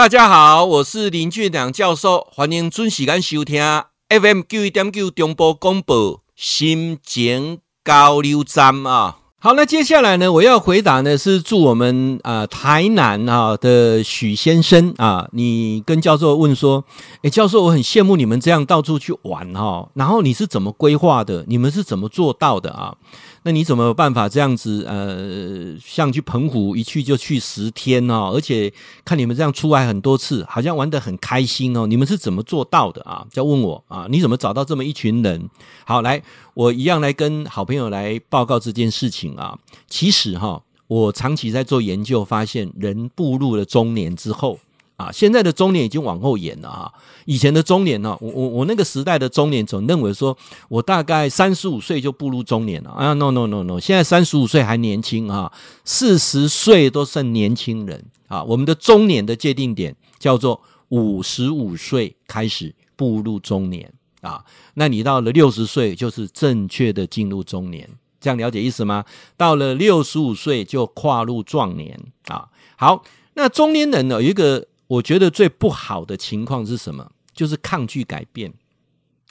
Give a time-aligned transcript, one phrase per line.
[0.00, 3.62] 大家好，我是林俊良教授，欢迎准时间收听
[4.08, 9.18] FM 九一点九中波广播新简交流站啊。
[9.42, 16.84] 好，那接下来呢，我要回答呢是祝我们啊、台南啊的许先生啊，你跟教授问说，
[17.22, 21.42] 诶，教授，我很羡慕你们这样到处去玩哈，然后你是怎么规划的？
[21.48, 22.94] 你们是怎么做到的啊？
[23.42, 24.84] 那你怎么有办法这样子？
[24.86, 28.70] 呃，像去澎湖一去就去十天哦，而且
[29.06, 31.86] 看你们这样出来很多次，好像玩得很开心哦。
[31.86, 33.24] 你们是怎么做到的啊？
[33.32, 35.48] 就问我啊，你怎么找到这么一群人？
[35.86, 36.22] 好，来，
[36.54, 39.58] 我一样来跟好朋友来报告这件事情啊。
[39.88, 44.58] 其实哈，我长期在做研究，发现人步入了中年之后。
[44.96, 46.92] 啊，现在的中年已经往后延了啊！
[47.24, 50.36] 以前的中年呢，我我我那个时代的中年总认为说，
[50.68, 55.50] 我大概三十五岁就步入中年了啊！No No No No，现在三十五岁还年轻啊，
[55.86, 58.44] 四十岁都算年轻人啊！
[58.44, 60.60] 我们的中年的界定点叫做
[60.90, 67.88] 五十五岁开始步入中年啊，那你到了六十岁就是正确的进入中年，
[68.20, 69.04] 这样了解意思吗？
[69.36, 72.48] 到了六十五岁就跨入壮年啊！
[72.76, 73.04] 好，
[73.34, 74.66] 那中年人呢有一个。
[74.90, 77.12] 我觉得最不好的情况是什么？
[77.32, 78.52] 就是抗拒改变，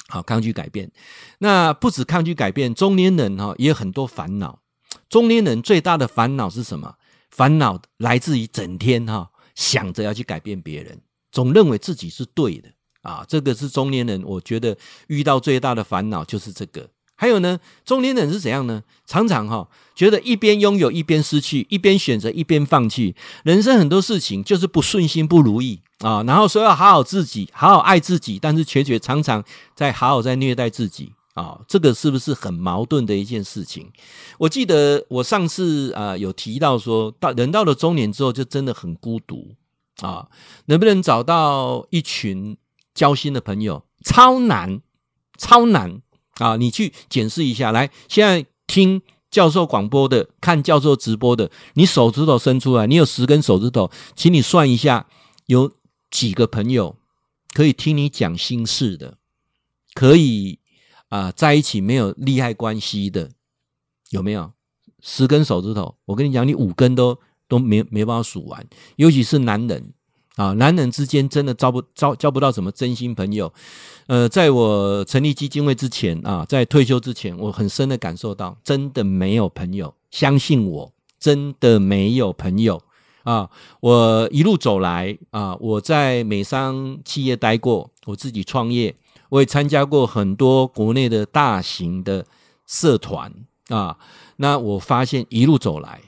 [0.07, 0.89] 好，抗拒改变。
[1.39, 4.61] 那不止抗拒改变，中年人哈也有很多烦恼。
[5.09, 6.95] 中年人最大的烦恼是什么？
[7.29, 12.69] 烦恼来自于整天哈想着要去改变别人，总认为自己是对的
[13.09, 13.25] 啊。
[13.27, 16.87] 这个是中年人，我觉得遇到最大的烦恼就是这个。
[17.15, 18.81] 还有呢，中年人是怎样呢？
[19.05, 23.13] 常常哈、哦、觉得一边拥有一边失去，一边选择一边放弃。
[23.43, 29.43] 人生很多事情就是不顺心不如意啊，然后说要好好自己，好好爱自己，但是却觉常常
[29.75, 31.59] 在好好在虐待自己啊。
[31.67, 33.91] 这个是不是很矛盾的一件事情？
[34.37, 39.55] 我记得我上次啊有提到说，到人到了中年之后就真的很孤独
[39.99, 40.25] 啊，
[40.67, 42.55] 能不能找到一群
[42.99, 43.85] 交心的朋友？
[44.03, 44.81] 超难，
[45.37, 46.01] 超难。
[46.33, 49.01] 啊，你去检视一下，来，现在听
[49.31, 55.07] 教授广播的，看教授直播的，你手指头伸出来，你有十根手指头，请你算一下，
[55.45, 55.71] 有
[56.11, 56.97] 几个朋友
[57.53, 59.17] 可以听你讲心事的，
[59.93, 60.59] 可以
[61.07, 63.31] 啊、在一起没有利害关系的，
[64.09, 64.51] 有没有？
[65.01, 67.17] 十根手指头，我跟你讲，你五根都
[67.47, 68.67] 都没没办法数完，
[68.97, 69.93] 尤其是男人。
[70.39, 73.51] 啊，男人之间真的交不交交不到什么真心朋友。
[74.07, 79.93] 呃，在我成立基金会之前啊，在退休之前，我很深的感受到，真的没有朋友。
[80.11, 82.81] 相信我，真的没有朋友
[83.23, 83.49] 啊！
[83.81, 88.95] 我一路走来啊，我在美商企业待过，我自己创业，
[89.27, 92.25] 我也参加过很多国内的大型的
[92.65, 93.29] 社团
[93.67, 93.97] 啊。
[94.37, 95.99] 那我发现一路走来，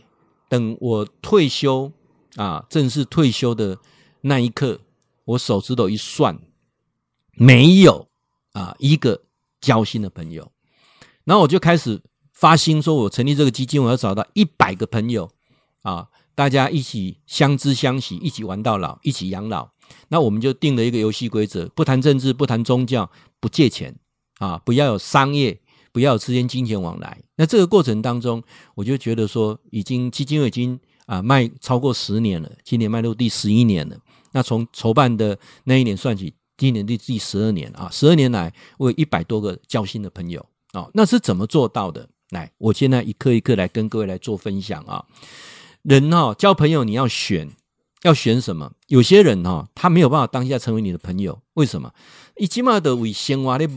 [0.47, 1.91] 等我退休
[2.37, 3.77] 啊，正式退休的。
[4.21, 4.79] 那一刻，
[5.25, 6.39] 我手指头一算，
[7.33, 8.07] 没有
[8.53, 9.23] 啊一个
[9.59, 10.51] 交心的朋友。
[11.23, 12.01] 然后我就开始
[12.31, 15.29] 发心，说我成立这个基金，我要找到一百个朋友
[15.83, 19.69] 啊，大家一起相知相惜，一起玩到老，一起养老。
[20.07, 23.95] 那我们就定了一个游戏规则：不谈政治，不谈宗教，不借钱
[24.39, 25.59] 啊，不要有商业，
[25.91, 27.21] 不要之间金钱往来。
[27.35, 28.41] 那这个过程当中，
[28.75, 33.97] 我就觉得说，已经基金已经啊卖超过十年了，今年迈入第十一年了。
[34.31, 42.07] 那从筹办的那一年算起，今年第第十二年啊，十二年来我有一百多个交心的朋友啊，那是怎么做到的？
[42.29, 45.03] 来，我现在一个一个来跟各位来做分享啊。
[45.81, 47.49] 人哈交朋友你要选，
[48.03, 48.71] 要选什么？
[48.87, 51.93] 有些人哈他没有办法当下成为你的朋友，为什么？
[52.37, 53.67] 一起码的为生活咧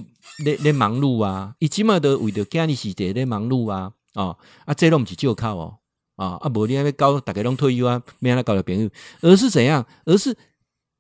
[0.45, 4.37] 咧咧忙碌啊，一起码的为着家里事业咧忙碌啊啊
[4.67, 5.79] 啊，这拢不是借口哦。
[6.17, 6.49] 啊啊！
[6.49, 8.89] 不，你还没搞，大家拢退休啊，没让他搞了朋友，
[9.21, 9.85] 而是怎样？
[10.05, 10.37] 而是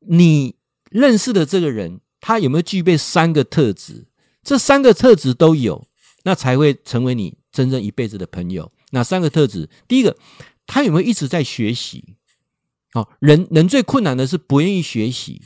[0.00, 0.56] 你
[0.90, 4.06] 认识的这个人，他有没有具备三个特质？
[4.42, 5.86] 这三个特质都有，
[6.24, 8.72] 那才会成为你真正一辈子的朋友。
[8.90, 9.70] 哪三个特质？
[9.86, 10.16] 第一个，
[10.66, 12.16] 他有没有一直在学习？
[12.94, 15.40] 哦，人人最困难的是不愿意学习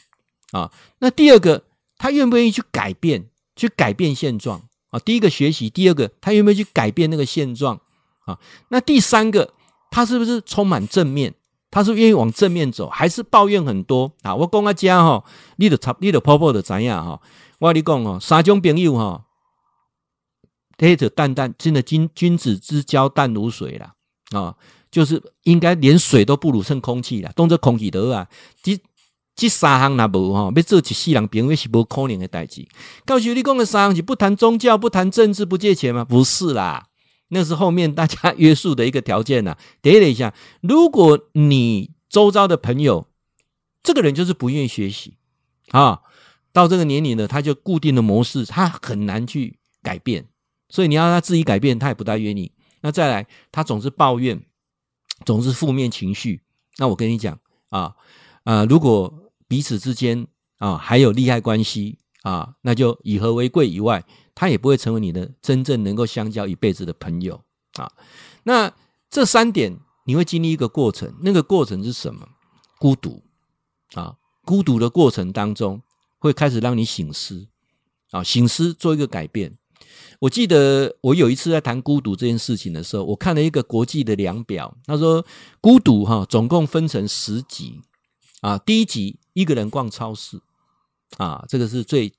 [0.53, 0.73] 啊。
[1.01, 1.65] 那第二个，
[1.99, 4.99] 他愿不愿意去改变，去改变现状啊？
[4.99, 7.81] 第一个学习，第二个，他愿不愿意去改变那个现状
[8.25, 8.39] 啊？
[8.71, 9.53] 那第三个。
[9.91, 11.35] 他是不是充满正面？
[11.71, 14.35] 他是愿意往正面走，还是抱怨很多啊？
[14.35, 15.23] 我讲阿家哈，
[15.57, 17.21] 你的，你的婆婆的怎样哈？
[17.59, 19.27] 我跟你讲哦，三种朋友哈，
[20.79, 23.93] 黑者淡淡，真的君君子之交淡如水啦
[24.31, 24.55] 啊，
[24.91, 28.27] 就是应该连水都不如剩空气啦，当作空气得啊。
[28.63, 28.81] 这
[29.37, 32.67] 这三项那无哈，要做一世人朋友是无可能的代志。
[33.05, 36.03] 告诉你讲的三项是不谈宗教、不谈政治、不借钱吗？
[36.03, 36.88] 不是啦。
[37.29, 39.59] 那是后面大家约束的一个条件呐、啊。
[39.83, 43.09] 等一下，如果你周遭的朋友
[43.83, 45.17] 这个人就是不愿意学习
[45.71, 46.03] 啊。
[46.51, 50.27] 到这个年龄呢，他就固定的模式，他很难去改变。
[50.69, 52.51] 所以你要他自己改变，他也不大愿意。
[52.81, 54.43] 那再来，他总是抱怨，
[55.25, 56.43] 总是负面情绪。
[56.79, 57.39] 那我跟你讲
[57.69, 57.95] 啊，
[58.45, 60.27] 啊，如果彼此之间
[60.57, 64.05] 啊还有利害关系啊，那就以和为贵以外，
[64.39, 67.43] 他也不会成为你的真正能够相交一辈子的朋友
[67.73, 67.91] 啊。
[68.45, 68.73] 那
[69.11, 72.29] 这三点你会经历一个过程，那个过程是什么？
[72.79, 73.25] 孤独
[73.95, 75.83] 啊，孤独的过程当中
[76.21, 77.49] 会开始让你醒思
[78.13, 79.59] 啊，醒思做一个改变。
[80.21, 85.27] 我记得我有一次在谈孤独这件事情的时候，我看了一个国际的量表，他说
[85.61, 87.81] 孤独哈总共分成十级
[88.41, 90.41] 啊，第一级一个人逛超市
[91.17, 92.13] 啊，这个是最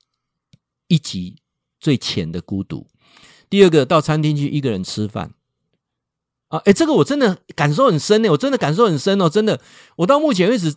[0.86, 1.36] 一级
[1.80, 2.86] 最浅的孤独。
[3.48, 5.32] 第二个到餐厅去一个人吃饭
[6.48, 9.60] 啊，哎，这个我真的感受很深呢，我真的感受很深哦，真的，
[9.96, 10.74] 我到目前为止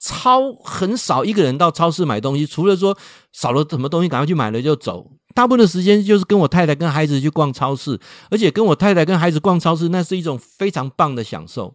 [0.00, 2.98] 超很少一个人到超市买东西，除了说
[3.32, 5.10] 少了什么东西，赶快去买了就走。
[5.34, 7.98] 大部分的时间就是跟我太太跟孩子去逛超市，
[8.30, 11.74] 而且跟我太太跟孩子逛超市，那是一种非常棒的享受。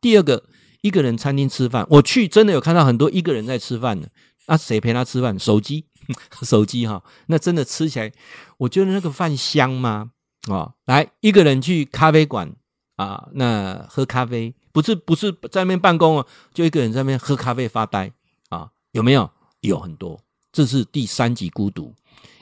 [0.00, 0.44] 第二个，
[0.80, 4.08] 一个人餐厅吃饭，我去真的有看到很多一个人在吃饭的，
[4.46, 5.38] 那谁陪他吃饭？
[5.38, 5.84] 手机，
[6.42, 8.12] 手机哈，那真的吃起来，
[8.58, 10.10] 我觉得那个饭香吗？
[10.50, 12.54] 啊，来一个人去咖啡馆
[12.96, 18.12] 啊，那喝咖啡，不是不是在那边办公哦，就一个人在那边喝咖啡发呆
[18.50, 19.30] 啊，有没有？
[19.60, 20.20] 有很多，
[20.52, 21.94] 这是第三级孤独。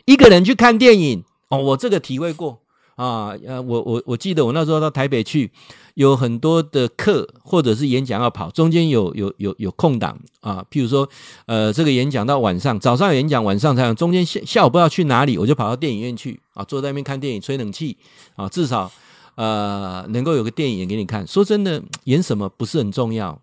[0.07, 2.65] 一个人去看电影哦，我这个体会过
[2.97, 5.51] 啊，呃，我我我记得我那时候到台北去，
[5.95, 11.09] 有很多的课或者是演讲要跑，中间有有有有空档啊，譬如说，
[11.47, 17.97] 呃，这个演讲到晚上，早上有演讲，晚上才有，中间下下午不知道去哪里，我就跑到电影院去啊，坐在那边看电影，吹冷气
[18.37, 18.91] 啊，至少
[19.37, 21.27] 呃能够有个电影给你看。
[21.27, 23.41] 说真的，演什么不是很重要。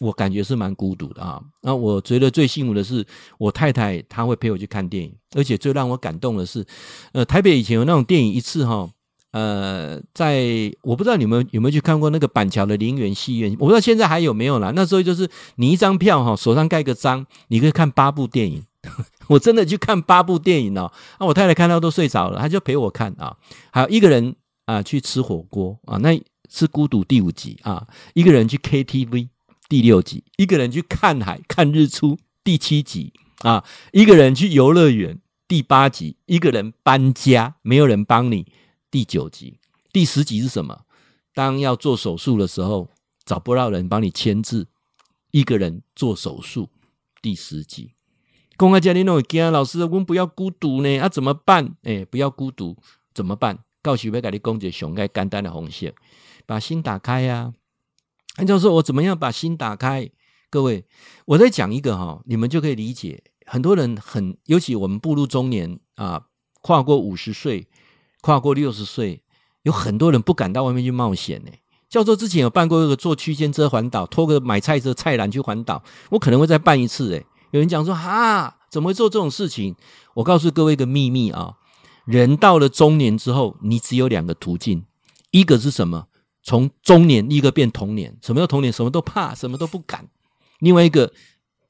[0.00, 3.04] 我感觉是蛮孤独的啊，那我觉得最幸福的是
[3.38, 6.64] 我太太，她会陪我去看电影，而且最让我感动的是，
[7.12, 8.88] 呃，台北以前有那种电影一次哈，
[9.32, 14.72] 呃，在我不知道你们有没有去看过那个板桥的林园戏院，我不知道现在还有没有啦。
[14.74, 18.62] 那时候就是你一张票哈，手上盖个章，你可以看八部电影。
[19.26, 23.36] 我真的去看八部电影哦，那我太太看到都睡着了，她就陪我看啊。
[23.72, 24.36] 还有一个人
[24.66, 26.18] 啊去吃火锅啊，那
[26.48, 27.84] 是孤独第五集啊，
[28.14, 29.28] 一个人去 KTV。
[29.68, 32.18] 第六集，一个人去看海看日出。
[32.42, 33.62] 第七集啊，
[33.92, 35.20] 一个人去游乐园。
[35.46, 38.46] 第八集，一个人搬家，没有人帮你。
[38.90, 39.58] 第九集，
[39.92, 40.84] 第十集是什么？
[41.34, 42.88] 当要做手术的时候，
[43.26, 44.68] 找不到人帮你签字，
[45.30, 46.70] 一个人做手术。
[47.20, 47.92] 第十集，
[48.56, 51.76] 公开家里弄惊老师，我们不要孤独呢，啊怎么办？
[51.82, 52.74] 哎，不要孤独
[53.12, 53.58] 怎么办？
[53.82, 55.94] 告诉要给你讲解上盖简单的方式，
[56.46, 57.52] 把心打开呀、啊。
[58.38, 60.08] 那就是说我怎么样把心打开？
[60.48, 60.86] 各位，
[61.26, 63.22] 我再讲一个哈，你们就可以理解。
[63.44, 66.22] 很多人很，尤其我们步入中年啊，
[66.62, 67.66] 跨过五十岁，
[68.22, 69.22] 跨过六十岁，
[69.64, 71.50] 有很多人不敢到外面去冒险呢。
[71.88, 77.10] 教授之前有办过一个坐区间车环岛，拖个买菜车菜篮去环岛，我可能会再办一次。
[77.12, 79.74] 诶，有人讲说哈，怎么会做这种事情？
[80.14, 81.54] 我告诉各位一个秘密啊，
[82.04, 84.84] 人到了中年之后，你只有两个途径，
[85.30, 86.06] 一个是什么？
[86.48, 88.72] 从中年立刻变童年，什么叫童年？
[88.72, 90.08] 什么都怕，什么都不敢。
[90.60, 91.12] 另外一个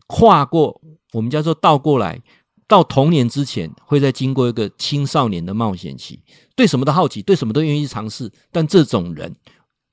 [0.07, 0.81] 跨过，
[1.13, 2.23] 我们叫做倒过来，
[2.69, 6.21] 到童年之前，会再经过一个青少年的冒险期，
[6.55, 8.31] 对什么都好奇，对什么都愿意尝试。
[8.53, 9.35] 但这种人，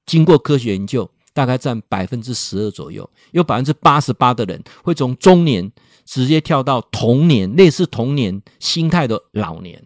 [0.06, 5.72] 经过科学研究，大概占百分之十二左右，有百分之八十八的人会从中年
[6.06, 9.84] 直接跳到童年，类似童年心态的老年。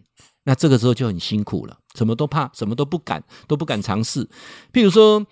[0.50, 4.28] 那这个时候就很辛苦了，什么都怕，什么都不敢，都不敢尝试。
[4.74, 5.24] 譬如说，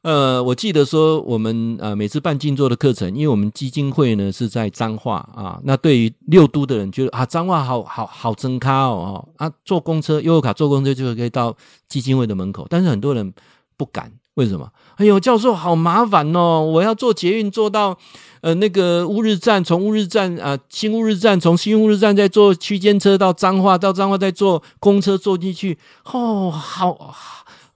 [0.00, 11.54] 呃，我记得说，我们呃每次办静坐的课程，因为我们基金会呢是在彰化啊，那对于六都的人觉得啊，彰化好好好增咖哦啊，坐公车悠卡坐公车就可以到
[11.86, 13.34] 基金会的门口，但是很多人
[13.76, 14.66] 不敢，为什么？
[14.96, 17.98] 哎呦，教授好麻烦哦，我要坐捷运坐到。
[18.44, 25.78] 呃，那个乌日站，从乌日站啊、新乌日站，从新乌日站再坐区间车到彰化，到彰化再坐公车坐进去，
[26.12, 27.14] 哦，好，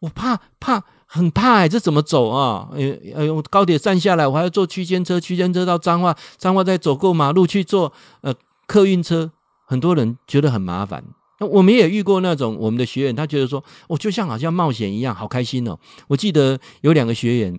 [0.00, 2.68] 我怕怕，很怕哎，这怎么走啊？
[2.74, 2.80] 哎
[3.16, 8.34] 哎呦，高铁站下来，我还要坐区间车，区间车到彰化，彰化再走过马路去坐呃
[8.66, 9.30] 客运车，
[9.64, 11.02] 很多人觉得很麻烦。
[11.40, 15.78] 那我们也遇过那种我们的学员，他觉得说，我、就像好像冒险一样，好开心哦。
[16.08, 17.58] 我记得有两个学员。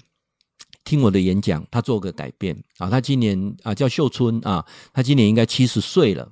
[0.83, 2.89] 听我的演讲，他做个改变啊！
[2.89, 6.31] 他今年啊叫秀春啊，他今年应该七十岁了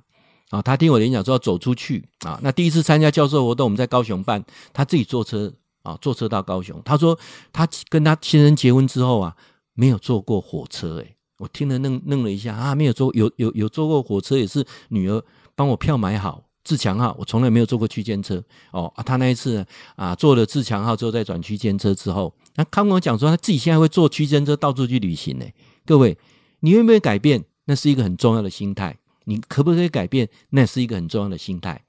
[0.50, 0.60] 啊！
[0.60, 2.40] 他听我的演讲说要走出去啊！
[2.42, 5.52] 那第一次参加教授活动，我们在高雄办，他自己坐车
[5.82, 6.80] 啊，坐车到高雄。
[6.84, 7.16] 他说
[7.52, 9.36] 他跟他先生结婚之后啊，
[9.74, 15.22] 没有坐过火车诶，我听了愣愣了一下啊，没有坐有有有坐过火车，也是女儿
[15.54, 16.47] 帮我票买好。
[16.68, 18.92] 自强号，我从来没有坐过区间车哦。
[18.94, 19.64] 啊，他那一次
[19.96, 25.46] 啊，坐了自强号之后再转区间车之后，那他跟我讲说他自己现在会坐区间车到处去旅行呢。
[25.86, 26.18] 各位，
[26.60, 27.42] 你愿不愿意改变？
[27.64, 28.98] 那是一个很重要的心态。
[29.24, 30.28] 你可不可以改变？
[30.50, 31.82] 那是一个很重要的心态。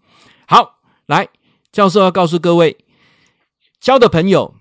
[0.48, 0.76] 好，
[1.08, 1.28] 来，
[1.74, 2.78] 教授要告诉各位，
[3.82, 4.56] 交的朋友，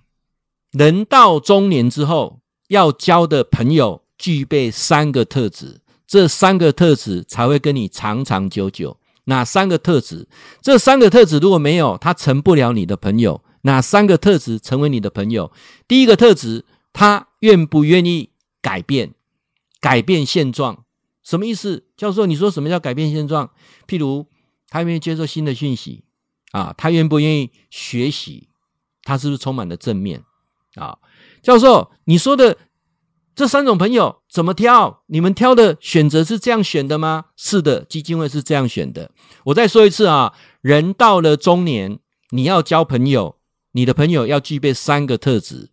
[0.73, 8.98] 人到中年之后要交的朋友具备三个特质，这三个特质才会跟你长长久久。
[9.29, 10.27] 哪三个特质？
[10.61, 13.43] 这三个特质如果没有，他成不了你的朋友。
[13.63, 15.53] 哪三个特质成为你的朋友？
[15.87, 18.31] 第一个特质，他愿不愿意
[18.63, 19.15] 改变？
[19.81, 20.85] 改变现状，
[21.23, 21.85] 什么意思？
[21.97, 23.51] 教授，你说什么叫改变现状？
[23.87, 24.27] 譬如
[24.71, 26.05] 他愿意接受新的讯息
[26.53, 28.49] 啊，他愿不愿意学习？
[29.03, 30.25] 他是不是充满了正面
[30.75, 30.99] 啊？
[31.43, 32.57] 教授，你说的。
[33.39, 35.05] 这三种朋友怎么挑？
[35.07, 37.27] 你们挑的选择是这样选的吗？
[37.37, 39.13] 是的，基金会是这样选的。
[39.45, 43.37] 我再说一次啊，人到了中年，你要交朋友，
[43.75, 45.71] 你的朋友要具备三个特质，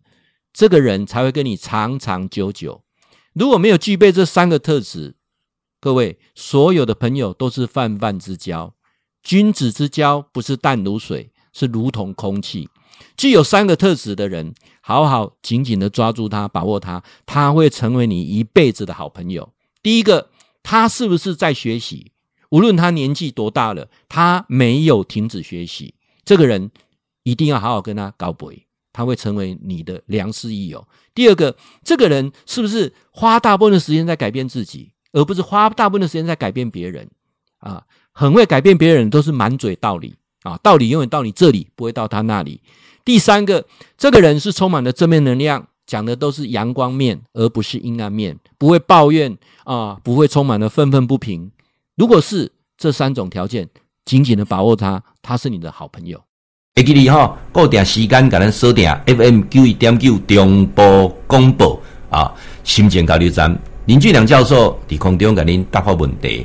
[0.52, 2.84] 这个人才会跟你长长久久。
[3.32, 5.16] 如果没有具备这三个特质，
[5.80, 8.72] 各位，所有的朋友都是泛泛之交。
[9.24, 12.68] 君子之交不是淡如水，是如同空气。
[13.16, 14.54] 具有三个特质的人，
[14.88, 19.52] 好好紧紧的抓住他，把握他，他会成为你一辈子的好朋友。
[19.82, 20.30] 第一个，
[20.62, 22.12] 他是不是在学习？
[22.50, 25.92] 无论他年纪多大了，他没有停止学习。
[26.24, 26.70] 这个人
[27.24, 30.86] 一定要好好跟他交陪，他会成为你的良师益友。
[31.12, 37.10] 第二个，这个人是不是花大部分的时间在改变自己，而不是花大部分的时间在改变别人？
[37.58, 40.14] 啊，很会改变别人，都是满嘴道理
[40.44, 42.60] 啊，道理永远到你这里，不会到他那里。
[43.06, 43.64] 第三个，
[43.96, 51.52] 这个人是充满了正面能量，讲的都是阳光面，而不是阴暗面，不会抱怨啊，不会充满了愤愤不平。
[51.96, 53.68] 如果是这三种条件，
[54.04, 56.20] 紧紧的把握他，他是你的好朋友。
[56.74, 62.34] 会记得哈，固定时间给咱锁定 FM 九一点九中波广播啊，
[62.64, 66.44] 心情交流站林俊良教授在空中给您答复问题。